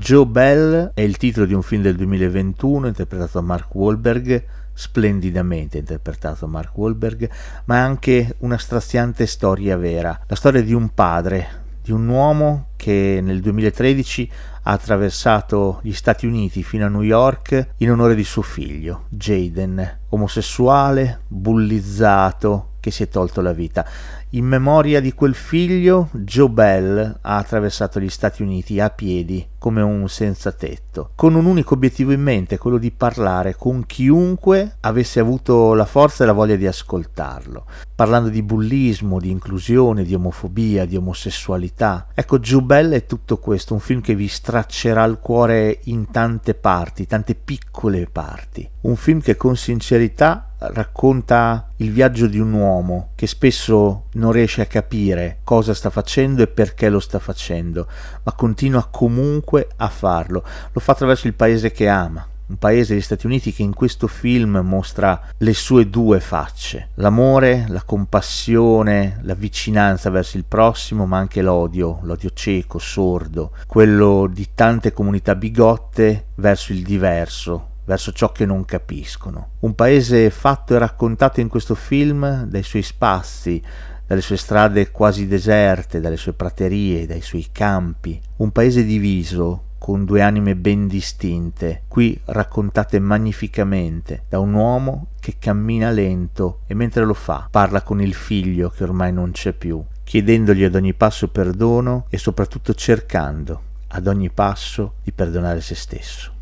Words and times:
Joe 0.00 0.24
Bell 0.24 0.92
è 0.94 1.02
il 1.02 1.18
titolo 1.18 1.44
di 1.44 1.52
un 1.52 1.60
film 1.60 1.82
del 1.82 1.94
2021 1.94 2.86
interpretato 2.86 3.38
da 3.38 3.44
Mark 3.44 3.74
Wahlberg 3.74 4.44
splendidamente 4.72 5.76
interpretato 5.76 6.46
Mark 6.46 6.74
Wahlberg, 6.74 7.30
ma 7.66 7.76
è 7.76 7.78
anche 7.80 8.36
una 8.38 8.56
straziante 8.56 9.26
storia 9.26 9.76
vera, 9.76 10.18
la 10.26 10.34
storia 10.36 10.62
di 10.62 10.72
un 10.72 10.94
padre, 10.94 11.48
di 11.82 11.92
un 11.92 12.08
uomo 12.08 12.68
che 12.76 13.20
nel 13.22 13.42
2013 13.42 14.30
ha 14.62 14.70
attraversato 14.70 15.80
gli 15.82 15.92
Stati 15.92 16.24
Uniti 16.24 16.62
fino 16.62 16.86
a 16.86 16.88
New 16.88 17.02
York 17.02 17.72
in 17.76 17.90
onore 17.90 18.14
di 18.14 18.24
suo 18.24 18.40
figlio, 18.40 19.04
Jaden, 19.10 19.98
omosessuale, 20.08 21.24
bullizzato, 21.28 22.69
che 22.80 22.90
si 22.90 23.02
è 23.02 23.08
tolto 23.08 23.40
la 23.40 23.52
vita. 23.52 23.86
In 24.30 24.44
memoria 24.44 25.00
di 25.00 25.12
quel 25.12 25.34
figlio, 25.34 26.08
Joe 26.12 26.48
Bell 26.48 27.18
ha 27.20 27.36
attraversato 27.36 27.98
gli 27.98 28.08
Stati 28.08 28.42
Uniti 28.42 28.78
a 28.78 28.88
piedi 28.88 29.46
come 29.58 29.82
un 29.82 30.08
senza 30.08 30.52
tetto, 30.52 31.10
con 31.14 31.34
un 31.34 31.44
unico 31.44 31.74
obiettivo 31.74 32.12
in 32.12 32.22
mente, 32.22 32.56
quello 32.56 32.78
di 32.78 32.92
parlare 32.92 33.56
con 33.56 33.84
chiunque 33.86 34.76
avesse 34.80 35.20
avuto 35.20 35.74
la 35.74 35.84
forza 35.84 36.22
e 36.22 36.26
la 36.26 36.32
voglia 36.32 36.56
di 36.56 36.66
ascoltarlo, 36.66 37.66
parlando 37.94 38.30
di 38.30 38.42
bullismo, 38.42 39.18
di 39.18 39.30
inclusione, 39.30 40.04
di 40.04 40.14
omofobia, 40.14 40.86
di 40.86 40.96
omosessualità. 40.96 42.06
Ecco, 42.14 42.38
Joe 42.38 42.62
Bell 42.62 42.92
è 42.92 43.06
tutto 43.06 43.36
questo, 43.38 43.74
un 43.74 43.80
film 43.80 44.00
che 44.00 44.14
vi 44.14 44.28
straccerà 44.28 45.04
il 45.04 45.18
cuore 45.20 45.80
in 45.84 46.10
tante 46.10 46.54
parti, 46.54 47.06
tante 47.06 47.34
piccole 47.34 48.08
parti. 48.10 48.66
Un 48.82 48.96
film 48.96 49.20
che 49.20 49.36
con 49.36 49.56
sincerità 49.56 50.49
racconta 50.60 51.70
il 51.76 51.90
viaggio 51.90 52.26
di 52.26 52.38
un 52.38 52.52
uomo 52.52 53.10
che 53.14 53.26
spesso 53.26 54.04
non 54.12 54.32
riesce 54.32 54.60
a 54.62 54.66
capire 54.66 55.38
cosa 55.44 55.74
sta 55.74 55.90
facendo 55.90 56.42
e 56.42 56.46
perché 56.46 56.88
lo 56.88 57.00
sta 57.00 57.18
facendo, 57.18 57.86
ma 58.22 58.32
continua 58.32 58.86
comunque 58.90 59.68
a 59.76 59.88
farlo. 59.88 60.44
Lo 60.72 60.80
fa 60.80 60.92
attraverso 60.92 61.26
il 61.26 61.34
paese 61.34 61.70
che 61.70 61.88
ama, 61.88 62.26
un 62.50 62.58
paese, 62.58 62.96
gli 62.96 63.00
Stati 63.00 63.26
Uniti, 63.26 63.52
che 63.52 63.62
in 63.62 63.72
questo 63.72 64.08
film 64.08 64.60
mostra 64.64 65.28
le 65.38 65.54
sue 65.54 65.88
due 65.88 66.18
facce, 66.18 66.88
l'amore, 66.94 67.66
la 67.68 67.82
compassione, 67.84 69.20
la 69.22 69.34
vicinanza 69.34 70.10
verso 70.10 70.36
il 70.36 70.44
prossimo, 70.44 71.06
ma 71.06 71.18
anche 71.18 71.42
l'odio, 71.42 72.00
l'odio 72.02 72.30
cieco, 72.34 72.78
sordo, 72.78 73.52
quello 73.68 74.28
di 74.28 74.48
tante 74.52 74.92
comunità 74.92 75.36
bigotte 75.36 76.26
verso 76.34 76.72
il 76.72 76.82
diverso, 76.82 77.68
verso 77.90 78.12
ciò 78.12 78.30
che 78.30 78.46
non 78.46 78.64
capiscono. 78.64 79.54
Un 79.60 79.74
paese 79.74 80.30
fatto 80.30 80.74
e 80.74 80.78
raccontato 80.78 81.40
in 81.40 81.48
questo 81.48 81.74
film 81.74 82.44
dai 82.44 82.62
suoi 82.62 82.82
spazi, 82.82 83.60
dalle 84.06 84.20
sue 84.20 84.36
strade 84.36 84.92
quasi 84.92 85.26
deserte, 85.26 86.00
dalle 86.00 86.16
sue 86.16 86.32
praterie, 86.32 87.06
dai 87.06 87.20
suoi 87.20 87.48
campi. 87.50 88.20
Un 88.36 88.52
paese 88.52 88.84
diviso 88.84 89.64
con 89.78 90.04
due 90.04 90.22
anime 90.22 90.54
ben 90.54 90.86
distinte, 90.86 91.82
qui 91.88 92.20
raccontate 92.26 93.00
magnificamente 93.00 94.22
da 94.28 94.38
un 94.38 94.52
uomo 94.54 95.08
che 95.18 95.36
cammina 95.40 95.90
lento 95.90 96.60
e 96.66 96.74
mentre 96.74 97.04
lo 97.04 97.14
fa 97.14 97.48
parla 97.50 97.82
con 97.82 98.00
il 98.00 98.14
figlio 98.14 98.68
che 98.68 98.84
ormai 98.84 99.12
non 99.12 99.32
c'è 99.32 99.52
più, 99.52 99.82
chiedendogli 100.04 100.62
ad 100.62 100.76
ogni 100.76 100.94
passo 100.94 101.28
perdono 101.28 102.06
e 102.08 102.18
soprattutto 102.18 102.72
cercando 102.72 103.62
ad 103.88 104.06
ogni 104.06 104.30
passo 104.30 104.94
di 105.02 105.10
perdonare 105.10 105.60
se 105.60 105.74
stesso. 105.74 106.38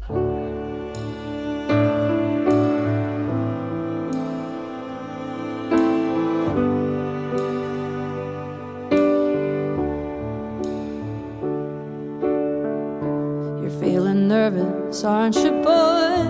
Nervous, 14.28 15.04
aren't 15.04 15.36
you, 15.36 15.50
boy? 15.62 16.26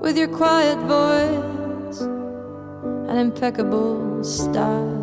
With 0.00 0.16
your 0.16 0.28
quiet 0.28 0.78
voice 0.78 2.00
and 3.08 3.18
impeccable 3.18 4.22
style. 4.22 5.02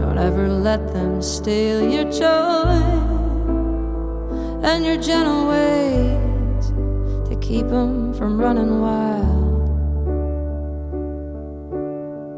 Don't 0.00 0.18
ever 0.18 0.48
let 0.48 0.94
them 0.94 1.20
steal 1.20 1.86
your 1.86 2.10
joy 2.10 2.80
and 4.64 4.82
your 4.82 4.96
gentle 4.96 5.48
ways 5.48 6.66
to 7.28 7.36
keep 7.42 7.66
them 7.66 8.14
from 8.14 8.40
running 8.40 8.80
wild. 8.80 9.44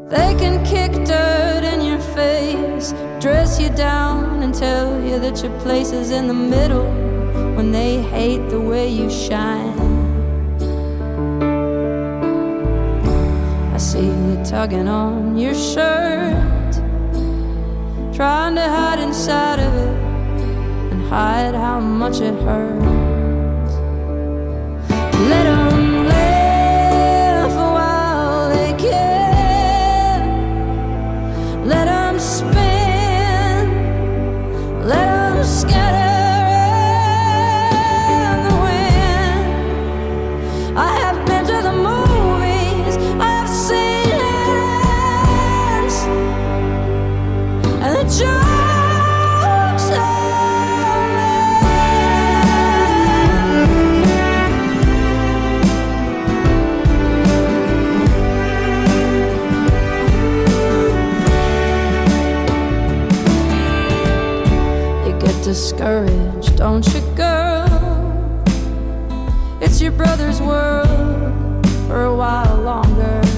They 0.09 0.35
can 0.35 0.65
kick 0.65 0.91
dirt 1.05 1.46
dress 3.19 3.59
you 3.59 3.69
down, 3.69 4.43
and 4.43 4.53
tell 4.53 5.01
you 5.03 5.19
that 5.19 5.41
your 5.41 5.59
place 5.59 5.91
is 5.91 6.11
in 6.11 6.27
the 6.27 6.33
middle 6.33 6.85
when 7.55 7.71
they 7.71 8.01
hate 8.01 8.49
the 8.49 8.59
way 8.59 8.87
you 8.87 9.09
shine. 9.09 9.73
I 13.73 13.77
see 13.77 14.05
you 14.05 14.41
tugging 14.45 14.87
on 14.87 15.37
your 15.37 15.55
shirt, 15.55 16.73
trying 18.15 18.55
to 18.55 18.61
hide 18.61 18.99
inside 18.99 19.59
of 19.59 19.73
it 19.73 19.97
and 20.91 21.01
hide 21.09 21.55
how 21.55 21.79
much 21.79 22.21
it 22.21 22.35
hurts. 22.41 22.96
Discouraged, 65.47 66.57
don't 66.57 66.85
you, 66.93 66.99
girl? 67.15 68.43
It's 69.61 69.81
your 69.81 69.91
brother's 69.91 70.41
world 70.41 71.65
for 71.87 72.03
a 72.03 72.15
while 72.15 72.61
longer. 72.61 73.36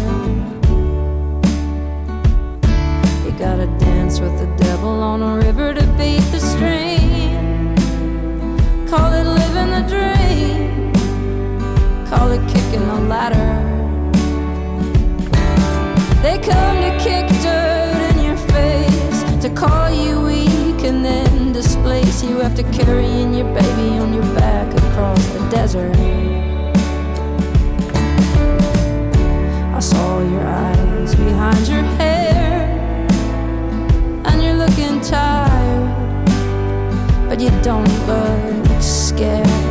ladder. 13.10 13.50
They 16.22 16.38
come 16.38 16.78
to 16.86 16.92
kick 17.04 17.26
dirt 17.42 18.02
in 18.12 18.24
your 18.24 18.38
face, 18.54 19.24
to 19.42 19.50
call 19.50 19.90
you 19.90 20.22
weak 20.22 20.84
and 20.86 21.04
then 21.04 21.52
displace 21.52 22.24
you 22.24 22.42
after 22.42 22.62
carrying 22.72 23.34
your 23.34 23.52
baby 23.56 23.98
on 23.98 24.14
your 24.14 24.30
back 24.36 24.72
across 24.84 25.26
the 25.34 25.40
desert. 25.50 25.96
I 29.76 29.80
saw 29.80 30.20
your 30.20 30.46
eyes 30.46 31.16
behind 31.16 31.68
your 31.68 31.86
hair, 31.98 32.68
and 34.28 34.44
you're 34.44 34.60
looking 34.66 35.02
tired, 35.02 36.28
but 37.28 37.42
you 37.42 37.50
don't 37.64 37.90
look 38.06 38.82
scared. 38.82 39.69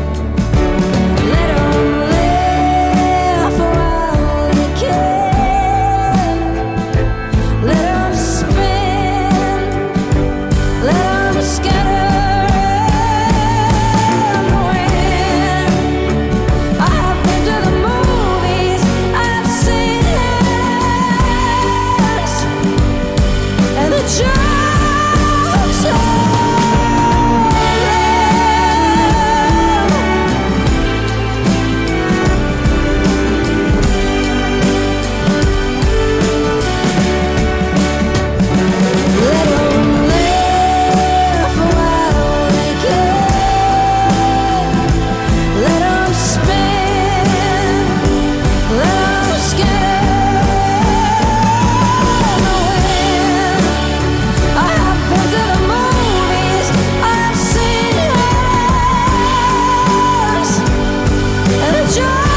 joy. 61.94 62.27